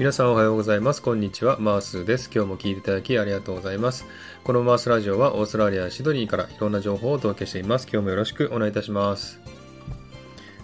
[0.00, 1.02] 皆さんおはようございます。
[1.02, 1.58] こんにちは。
[1.58, 2.30] マースです。
[2.34, 4.06] 今日も聞いていただきありがとうございます。
[4.44, 7.86] このマースラジオはオーストラリア・シドニーからいろんな情報をお届けしています。
[7.86, 9.59] 今日もよろしくお願いいたします。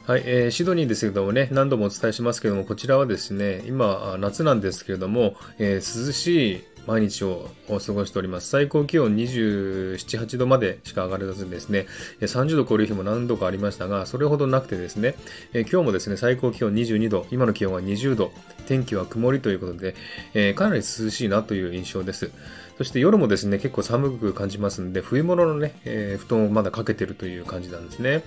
[0.06, 8.48] はい、えー、シドニーですけどもね、何度もお伝えしますけども、こちらはですね、今、夏なんですけれども、えー、涼しい毎日を過ごしております。
[8.48, 11.86] 最高気温27、8度までしか上がらずにですね、
[12.20, 15.16] 30度超える日も何度かありましたが、それほどなくてですね、
[15.52, 18.30] え今日もですね、最高気温22度、今の気温は20度、
[18.68, 19.96] 天気は曇りということで、
[20.34, 22.30] えかなり涼しいなという印象です。
[22.78, 28.22] そして夜もですね、結構寒く感じますんで、冬物のね、えー、布団をまだかけてるという感じなんですね。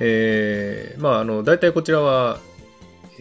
[0.00, 2.40] えー、まあ、あの、大体こちらは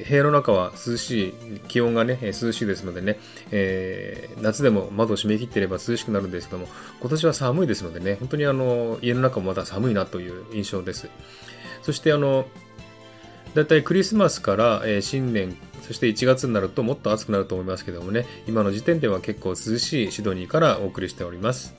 [0.08, 1.34] 部屋の中は涼しい、
[1.68, 3.20] 気温がね、涼しいですのでね、
[3.52, 6.68] えー、夏でも窓を閉め切っていれば涼しくなるんですけども、
[7.02, 11.10] 今年は寒いですのでね、本当にあの、家の中もまだ寒いなという印象です。
[11.82, 12.46] そしてあの、
[13.56, 21.79] だいたいクリスマスから、えー、新年、そして1月になるともっと暑くなると思いますけどもね、今の時点では結構涼しいシドニーからお送りしております。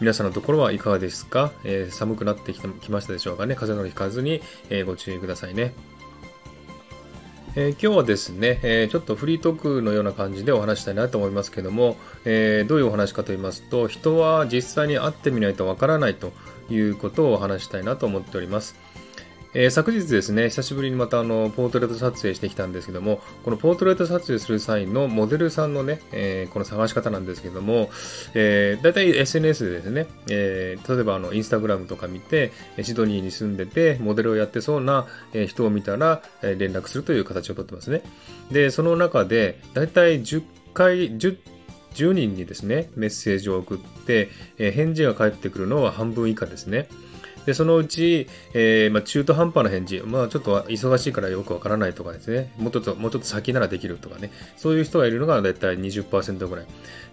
[0.00, 3.54] 皆さんのところはいかがですか、えー、寒くなってきましたでしょうかね？
[3.54, 5.74] 風邪のひかずに、えー、ご注意くださいね。
[7.56, 16.32] えー、今日はですね、えー、ちょっとフリートークのような感じでお話したいなと思いますけども、えー、どういうお話かと言いますと、人は実際に会ってみないとわからないと
[16.70, 18.76] いうことをお話したいなと思っております。
[19.52, 27.90] えー、昨日ですね、久しぶりにまたあの、ポートレート撮影してきたんですけども、このポートレート撮影する際のモデルさんのね、えー、この探し方なんですけども、
[28.34, 35.06] えー、だいたい SNS でですね、えー、例えばあの、インスタグラムとか見て、シドニーに住んでて、モデルをやってそうな
[35.48, 38.02] 人を見たら、え連絡するという形をとってますね。
[38.52, 40.42] で、その中で、だいたい10
[40.74, 41.36] 回、10
[41.94, 46.88] 10人にですね、メッセージを送って、え返事が返ってくるのは半分以下ですね。
[47.46, 56.66] で、そのうち、えー、まあ、中途半端な返事、まあ、ちょっと忙しいからよくわからないとかですね、もうちょっと、もうちょっと先ならできるとかね、そういう人がいるのがだいたい20%ぐらい。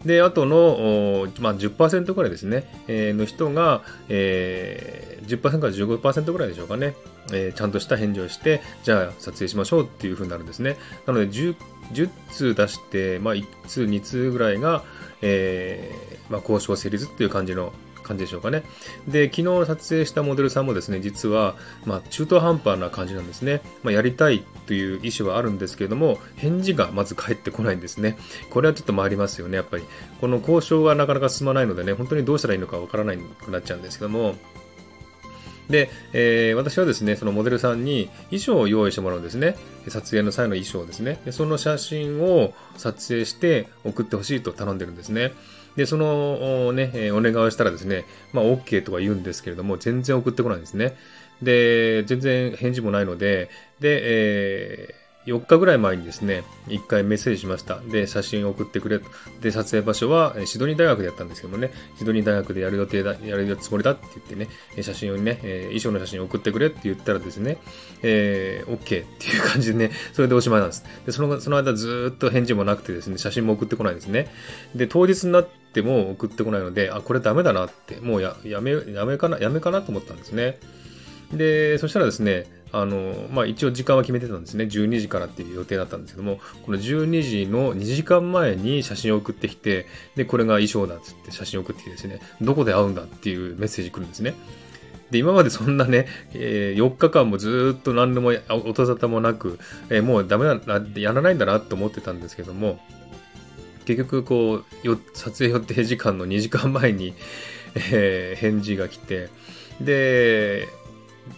[0.06, 6.96] で、あとの、まあ、10%ぐらいですね、えー、の人が、えー、10%から15%ぐらいでしょうかね、
[7.32, 10.78] えー、ちゃんとした返事をして、じゃあ撮影しましょうっていう風になるんですね。
[11.06, 11.56] なので10、
[11.94, 14.84] 10通出して、まあ、1通、2通ぐらいが、
[15.22, 17.74] えー、まあ、交渉成立っていう感じの
[18.04, 18.64] 感じでしょうかね。
[19.08, 23.62] で、昨日撮影したモデルさんもですね、実は、まあ、中途半端な感じなんですね。
[23.84, 28.18] まあ、やりたいという意思はあるんですけれども、返事がまず返ってこないんですね。
[28.50, 29.84] これはちょっと回りますよね、やっぱり。
[30.22, 34.36] この交渉がなかなか進まないのでね、本当にどうしたらいいのかわからなくなっちゃうんですけども、
[35.70, 39.56] で、えー、私はですね、そのモデルさんに衣装を用意してもらうんですね。
[39.90, 41.20] 撮影の際の衣装ですね。
[41.26, 45.34] でその写真を撮影して送ってほしいと頼んでるんですね。
[45.78, 50.98] で、そのね、お願いをしたらですね、まあ OK とか言うんですけれども、全然送ってこないんですね。
[51.42, 53.50] で、全然返事もないので、
[53.80, 57.82] で、えー4日ぐらい前にですね、1回メッセージしました。
[57.82, 59.10] で、写真を送ってくれと。
[59.42, 64.48] で、撮影場所はシドニー大学でやったんですけどもね、シドニー大学でやる予定だ、やるつもりだって言ってね、
[64.82, 67.58] 写真をね、え衣装の写真を送ってくれって言ったらですね、
[68.04, 70.86] えー、OK っていう感じでね、それでおしまいなんです。
[71.06, 74.32] で、その、その間ずっと返事もなくてですね、写真も送ってこないんですね。
[74.76, 80.58] で、当日になっても送ってこないので、あ、これダメだなって、もうや、やめ、やめかな、やめかなと思ったんですね。
[81.34, 82.46] で、そしたらですね、
[82.82, 84.66] あの、まあ、一応時間は決めてたんですね。
[84.66, 94.36] 12時からっていう予定だったんですけども、この12時の2時間前に写真を送ってきて、で、これが衣装だっつって写真を送ってきてですね、どこで会うんだっていうメッセージ来るんですね。
[95.10, 102.80] で、今までそんなね、えー、4日間もずっと何でも音沙汰もなく、えー、もうダメだな、やらないんだなと思ってたんですけども、
[103.86, 107.14] 結局こう、撮影予定時間の2時間前に、
[107.76, 109.30] えー、返事が来て、
[109.80, 110.68] で、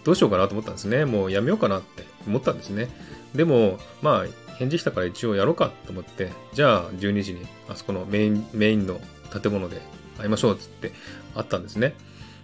[0.04, 1.04] どうしようかなと思ったんですね。
[1.04, 2.88] もうやめようかなって思ったんですね。
[3.34, 9.00] でも、まあ、返事したから一応やろうかと思って、じゃあ12時にあそこのメイン、メインの
[9.42, 9.80] 建物で
[10.18, 10.92] 会いましょうっつって
[11.34, 11.94] 会ったんですね。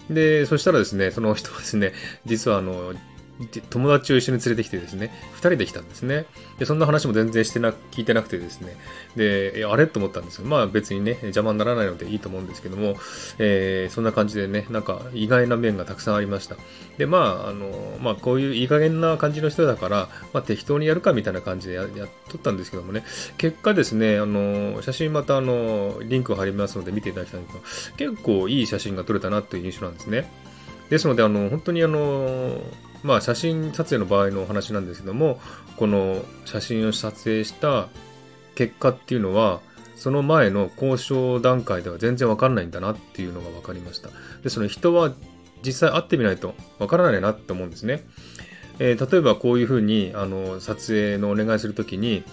[0.09, 1.93] で、そしたらですね、その人はですね、
[2.25, 2.95] 実はあの、
[3.69, 6.25] 友達を一緒に連れてきてですね、二人で来たんですね。
[6.59, 8.77] で、そんな話も全然してな、聞いてなくてですね、
[9.15, 9.87] で、あれ？
[9.87, 10.47] と思ったんですよ。
[10.47, 12.97] まあ別にね、邪魔にならないのでいいと思うんですけども、
[13.39, 16.57] えー、そんな感じでね、なんか意外な面がたくさんありました。
[16.97, 21.89] で、まあ、あの、まあこういういい加減な感じの人だから、まあ適当にやるかみたいな感じでやっ
[22.31, 23.05] とったんですけどもね、
[23.37, 30.31] 結果ですね、あの、写真またあの、リンクを貼りますので見ていただきたいんですが、結構いい写真が撮れたなという印象なんですね。
[30.89, 32.61] ですので、あの、本当にあの、
[33.07, 35.41] まあ、写真撮影の場合のお話なんですけども、
[35.77, 37.89] この写真を撮影した
[38.57, 39.61] 結果っていうのは、
[39.95, 44.11] その前の交渉段階では全然わかんないんだなっていうのが分かりました。
[44.43, 45.13] で、その人は
[45.65, 48.05] 実際会ってみないとわからないなって思うんですね。
[48.79, 52.25] えー、例えばこういうふうに、あの、撮影のお願いするときに、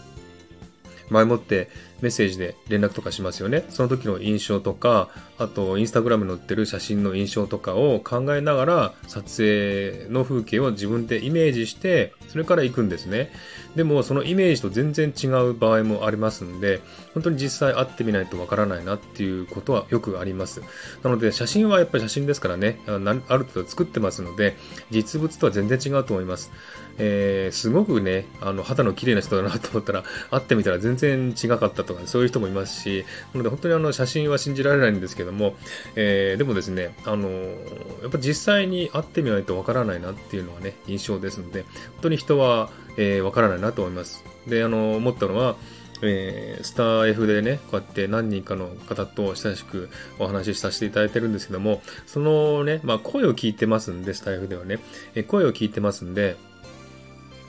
[1.09, 1.69] 前もって
[2.03, 3.63] メッセージで連絡とかしますよね。
[3.69, 13.31] その時の印象とか、あと、インスタグラムに載ってる写真の印象とかを考えながら、撮影の風景を自分でイメージして、それから行くんですね。
[13.77, 16.81] でも、そのイメージと全然違う場合もありますんで、
[17.13, 20.61] 本当に実際会ってみないとわからないなっていうことはよくあります。
[21.03, 24.57] なので、写真はやっぱり写真ですからね、ある程度作ってますので、
[24.91, 26.51] 実物とは全然違うと思います。
[26.97, 35.55] えー、すごくね、あの、肌の綺麗な人だなと思ったら、 会ってみたら全然違かったとか、そういう人もいますし、なので本当にあの、写真は信じられないんですけども、
[35.95, 41.71] えー、でもですね、あの、やっぱ実際に会ってみないとわからないなっていうのはね、印象ですので、本
[42.03, 44.23] 当に人は、えー、わからないなと思います。
[44.47, 45.55] で、あの、思ったのは、
[46.03, 54.79] えー、スター F でね、こうやって何人かの方と親しくお話しさせていただいてるんですけども、そのね、まあ声を聞いてますんで、スター F ではね、
[55.15, 56.35] えー、声を聞いてますんで、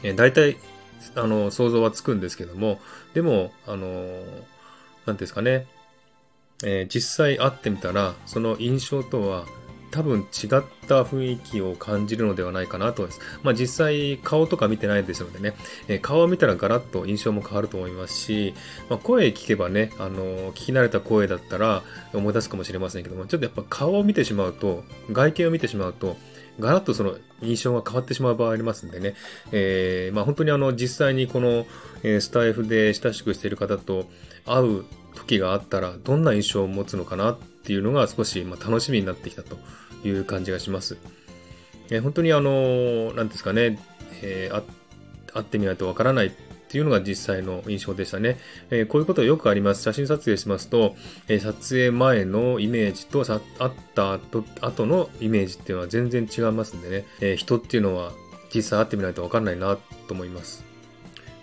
[0.05, 0.56] えー、大体、
[1.17, 2.81] あの、想像はつくんですけども、
[3.15, 4.23] でも、あの、
[5.06, 5.67] なんですかね、
[6.65, 9.45] えー、実際会ってみたら、その印象とは
[9.95, 10.49] 多分違っ
[10.89, 13.39] た雰囲気を感じるのではないかなと思います。
[13.45, 15.55] まあ実際顔とか見てないですのでね、
[15.87, 18.55] えー、顔を見たらガラッと印象も変わると思いますし、
[18.91, 26.17] まあ、声聞けばね、あのー、聞き慣れた声だったら思い出すかもしれませんけども、ちょっとやっぱ顔を見てしまうと、外見を見てしまうと、
[26.61, 29.15] ガラッとその印象が変わってしまう場合ありますんでね、
[29.53, 31.67] えー、まあ本当にあの実際にこの、
[32.03, 34.06] えスタイフで親しくしている方と
[34.45, 34.85] 会う
[35.15, 39.56] 時があったらどんな印象を持つのかなっていうのが少しま楽しみになってきたと
[40.06, 40.99] いう感じがします。
[41.91, 43.79] えー、本当にあの、なんですかね、
[44.23, 44.62] えー、
[45.33, 46.33] 会ってみないとわからない
[46.65, 48.39] っていうのが実際の印象でしたね。
[48.71, 49.83] えー、こういうことよくあります。
[49.83, 50.97] 写真撮影しますと、
[51.29, 58.13] えー、撮影前のイメージとさ会った後後のイメージっていうのは全然違いますんでね、えー、人っていうのは
[58.55, 59.79] 実際会ってみないとわかんないな
[60.09, 60.65] と思います。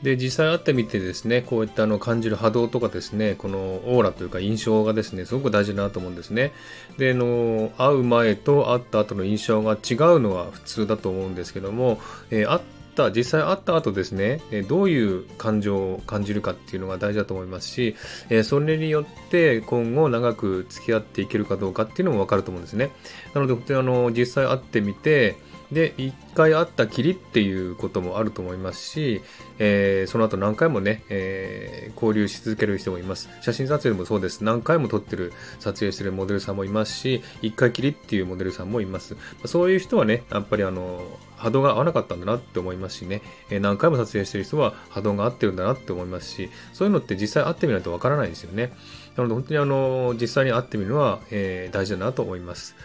[0.01, 6.53] で、実際会ってみてですね、こういったあの感じる波動とかですね、このオーラというか印象がですね、すごく大事だなと思うんですね。
[6.97, 11.99] で、あの、会う前と会った後の印象が違うのは普通だと思うんですけども、
[12.31, 12.61] えー、会っ
[12.95, 17.95] た実際会った後ですね、えどういう感情を感じるかっていうのが大事だと思いますし、
[18.29, 22.91] えそれによって今後長く付き合っていけるかどうかっていうのも分かると思うんですね。
[23.33, 25.35] なので、本当にあの、実際会ってみて、
[25.71, 29.21] で、一回会ったきりっていうこともあると思いますし、
[29.57, 33.29] えー、その後何回もね、えー、交流し続ける人もいます。
[33.41, 34.43] 写真撮影もそうです。
[34.43, 39.15] 何回も撮ってる、撮影してるモデルさんもいますし、一回きりっていうモデルさんもいます。
[39.45, 41.01] そういう人はね、やっぱりあの、
[41.37, 48.73] 波動が合わなかったんだなって思いますしね、えー、何回も撮影してる人は波動が合ってるんだなって思いますし、そういうのって実際会ってみないとわからないですよね。
[49.15, 52.75] なので本当にあの、実際に会ってみるのは、えー、大事だなと思います。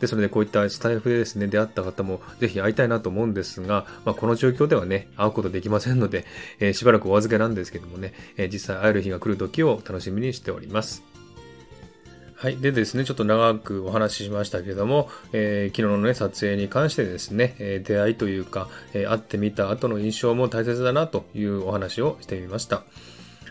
[0.00, 6.24] ですので、こういったスタイフでですね、出会った方もぜひ会いたいなと思うんですが、まあ、この状況ではね、会うことできませんので、
[6.60, 11.02] えー、しばらくお預けなんですけどもね、えー、実際会える日が来る時を楽しみにしております。
[12.36, 12.58] はい。
[12.58, 22.82] でですね、ちょっと長くお話ししましたけども、えー、昨日のね、撮影に関してですね、えー、出会いというか、えー、会ってみた後の印象も大切だなというお話をしてみました。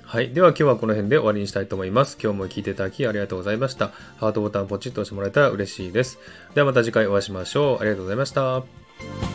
[0.06, 0.34] はい。
[0.34, 2.18] では今日はこの辺で終わりにしたいと思います。
[2.22, 3.90] 今日も聞いていただきありがとうございました。
[4.18, 6.20] ハートボタンポチッと押してもらえたら嬉しいです。
[6.54, 7.82] ではまた次回お会いしましょう。
[7.82, 9.35] ありがとうございました。